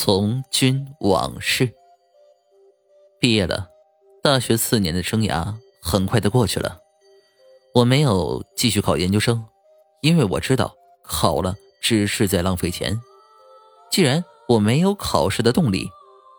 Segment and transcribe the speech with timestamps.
[0.00, 1.74] 从军往事。
[3.18, 3.68] 毕业了，
[4.22, 6.78] 大学四年的生涯很快的过去了。
[7.74, 9.44] 我没有继续考研究生，
[10.00, 10.72] 因为我知道
[11.02, 13.00] 考了只是在浪费钱。
[13.90, 15.90] 既然我没有考试的动力，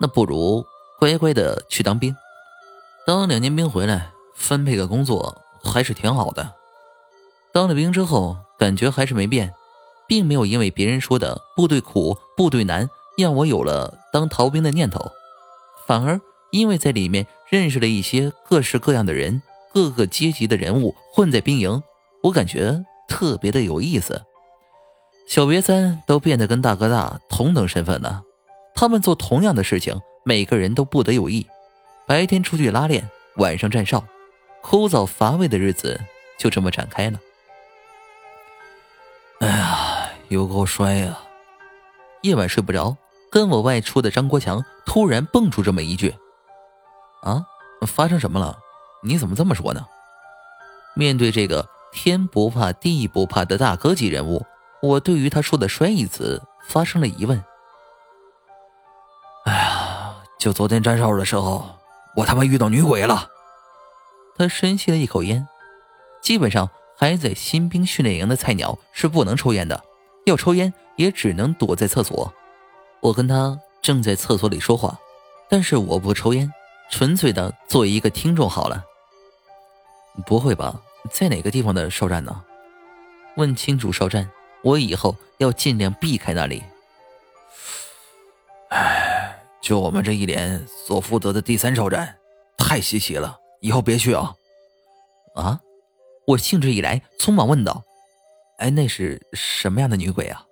[0.00, 0.64] 那不如
[1.00, 2.14] 乖乖的去当兵。
[3.08, 6.54] 当两年兵回来，分配个工作还是挺好的。
[7.52, 9.52] 当了兵之后，感觉还是没变，
[10.06, 12.88] 并没有因为别人说的部队苦、部队难。
[13.18, 15.10] 让我有了当逃兵的念头，
[15.88, 16.20] 反而
[16.52, 19.42] 因为在里面认识了一些各式各样的人，
[19.74, 21.82] 各个阶级的人物混在兵营，
[22.22, 24.22] 我感觉特别的有意思。
[25.26, 28.22] 小瘪三都变得跟大哥大同等身份了，
[28.72, 31.44] 他们做同样的事情，每个人都不得有益。
[32.06, 34.04] 白天出去拉练，晚上站哨，
[34.62, 36.00] 枯燥乏味的日子
[36.38, 37.18] 就这么展开了。
[39.40, 41.18] 哎呀，有够衰呀！
[42.22, 42.96] 夜晚睡不着。
[43.30, 46.14] 跟我外出的张国强突然蹦出这么一句
[47.22, 47.44] ：“啊，
[47.86, 48.58] 发生什么了？
[49.02, 49.84] 你怎么这么说呢？”
[50.96, 54.44] 面对这个天不怕地不怕的大哥级人物，
[54.82, 57.42] 我对于他说的“摔”一词发生了疑问。
[59.44, 61.64] 哎呀，就昨天站哨的时候，
[62.16, 63.28] 我他妈遇到女鬼了。
[64.36, 65.46] 他深吸了一口烟。
[66.20, 69.84] 基本上还在新兵训练营的菜鸟是不能抽烟的，
[70.26, 72.32] 要抽烟也只能躲在厕所。
[73.00, 74.98] 我跟他正在厕所里说话，
[75.48, 76.52] 但是我不抽烟，
[76.90, 78.84] 纯粹的作为一个听众好了。
[80.26, 82.44] 不会吧，在哪个地方的哨站呢？
[83.36, 84.28] 问清楚哨站，
[84.62, 86.62] 我以后要尽量避开那里。
[88.70, 92.18] 唉，就我们这一连所负责的第三哨站，
[92.56, 94.34] 太稀奇了，以后别去啊！
[95.36, 95.60] 啊！
[96.26, 97.84] 我兴致一来，匆忙问道
[98.58, 100.44] ：“哎，那是什么样的女鬼啊？”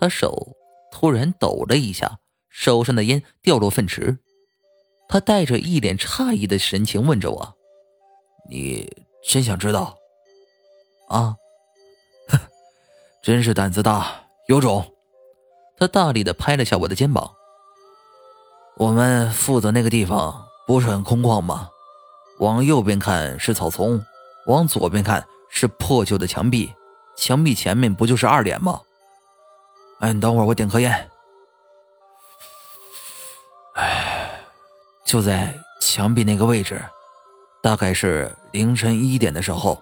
[0.00, 0.56] 他手。
[1.02, 4.20] 突然抖了一下，手上的烟掉落粪池。
[5.08, 7.56] 他带着一脸诧异的神情问着我
[8.48, 8.88] ：“你
[9.26, 9.98] 真想知道？”
[11.10, 11.34] 啊，
[13.20, 14.94] 真是胆子大，有种！
[15.76, 17.34] 他大力的拍了下我的肩膀。
[18.76, 21.68] 我们负责那个地方不是很空旷吗？
[22.38, 24.00] 往右边看是草丛，
[24.46, 26.72] 往左边看是破旧的墙壁，
[27.16, 28.82] 墙壁前面不就是二连吗？
[30.02, 31.10] 哎，你等会儿，我点颗烟。
[33.76, 34.40] 哎，
[35.04, 36.82] 就在墙壁那个位置，
[37.62, 39.80] 大概是凌晨一点的时候，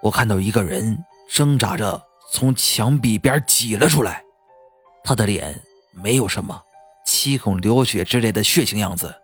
[0.00, 0.98] 我看到一个人
[1.30, 4.24] 挣扎着从墙壁边挤了出来。
[5.04, 5.62] 他的脸
[5.92, 6.60] 没有什么
[7.06, 9.14] 七孔流血之类的血腥样子，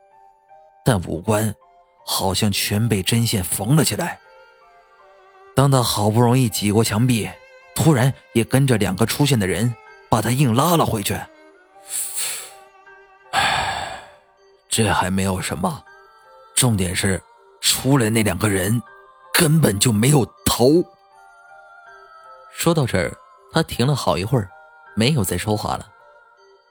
[0.85, 1.53] 但五官
[2.07, 4.21] 好像全被针线缝了起来。
[5.57, 7.29] 当他好不容易挤过墙壁，
[7.75, 9.75] 突然也跟着两个出现的人。
[10.15, 11.13] 把他硬拉了回去。
[13.33, 14.01] 唉，
[14.69, 15.85] 这还没有什么，
[16.55, 17.21] 重点是
[17.61, 18.81] 出来那两个人
[19.33, 20.85] 根本就没有头。
[22.53, 23.13] 说到这儿，
[23.53, 24.49] 他停了好一会儿，
[24.95, 25.91] 没有再说话了。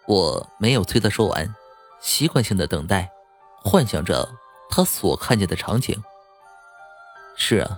[0.08, 1.54] 我没有催他说完，
[2.00, 3.12] 习惯性的等待，
[3.62, 4.26] 幻想着
[4.70, 6.02] 他所看见的场景。
[7.36, 7.78] 是啊，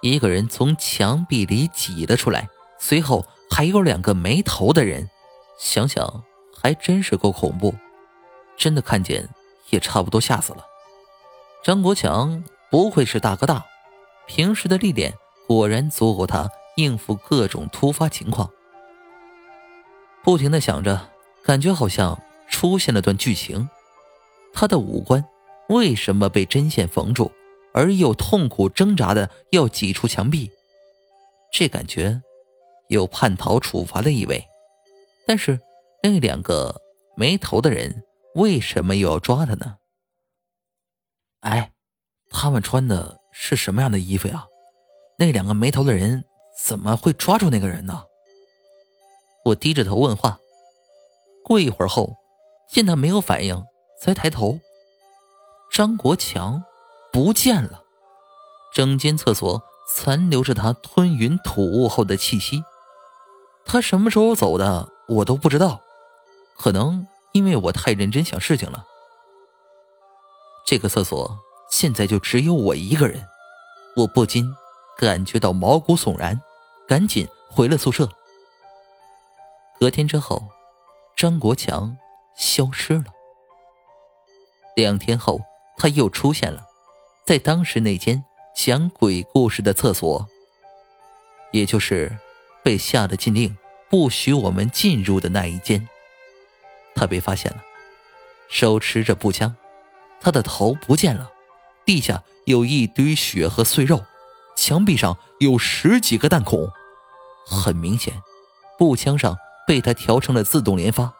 [0.00, 3.26] 一个人从墙壁里挤了出来，随后。
[3.54, 5.10] 还有两个没头的人，
[5.58, 6.24] 想想
[6.56, 7.74] 还真是够恐怖。
[8.56, 9.28] 真的看见
[9.68, 10.64] 也差不多吓死了。
[11.62, 13.62] 张国强不愧是大哥大，
[14.26, 15.12] 平时的历练
[15.46, 18.50] 果然足够他应付各种突发情况。
[20.24, 21.10] 不停的想着，
[21.44, 23.68] 感觉好像出现了段剧情。
[24.54, 25.22] 他的五官
[25.68, 27.30] 为什么被针线缝住，
[27.74, 30.50] 而又痛苦挣扎的要挤出墙壁？
[31.52, 32.22] 这感觉。
[32.92, 34.46] 有叛逃处罚的意味，
[35.26, 35.58] 但是
[36.02, 36.80] 那两个
[37.16, 38.04] 没头的人
[38.34, 39.76] 为什么又要抓他呢？
[41.40, 41.72] 哎，
[42.30, 44.46] 他们穿的是什么样的衣服呀？
[45.18, 46.24] 那两个没头的人
[46.62, 48.04] 怎么会抓住那个人呢？
[49.46, 50.38] 我低着头问话，
[51.44, 52.16] 过一会儿后，
[52.68, 53.64] 见他没有反应，
[54.00, 54.60] 才抬头，
[55.72, 56.62] 张国强
[57.12, 57.82] 不见了，
[58.74, 59.62] 整间厕所
[59.94, 62.62] 残留着他吞云吐雾后的气息。
[63.64, 65.80] 他什么时候走的，我都不知道。
[66.56, 68.84] 可能因为我太认真想事情了。
[70.66, 71.38] 这个厕所
[71.70, 73.26] 现在就只有我一个人，
[73.96, 74.46] 我不禁
[74.98, 76.40] 感觉到毛骨悚然，
[76.86, 78.08] 赶紧回了宿舍。
[79.80, 80.42] 隔天之后，
[81.16, 81.96] 张国强
[82.36, 83.04] 消失了。
[84.76, 85.40] 两天后，
[85.78, 86.64] 他又出现了，
[87.26, 88.22] 在当时那间
[88.54, 90.28] 讲鬼故事的厕所，
[91.50, 92.16] 也就是。
[92.62, 93.56] 被下了禁令，
[93.88, 95.88] 不许我们进入的那一间。
[96.94, 97.62] 他被发现了，
[98.48, 99.54] 手持着步枪，
[100.20, 101.30] 他的头不见了，
[101.84, 104.04] 地下有一堆血和碎肉，
[104.56, 106.70] 墙壁上有十几个弹孔，
[107.46, 108.14] 很明显，
[108.78, 109.36] 步枪上
[109.66, 111.12] 被他调成了自动连发，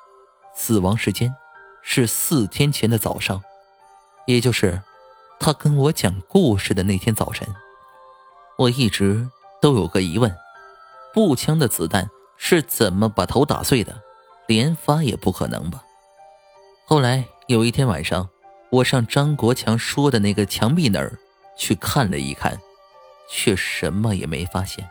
[0.54, 1.34] 死亡时间
[1.82, 3.42] 是四天前的早上，
[4.26, 4.82] 也就是
[5.40, 7.48] 他跟我讲故事的那天早晨。
[8.58, 9.28] 我一直
[9.60, 10.36] 都有个疑问：
[11.12, 14.02] 步枪的子弹是怎么把头打碎的？
[14.48, 15.84] 连发也不可能吧？
[16.84, 18.28] 后来有一天晚上，
[18.70, 21.18] 我上张国强说的那个墙壁那儿
[21.56, 22.58] 去看了一看，
[23.30, 24.88] 却什么也没发现。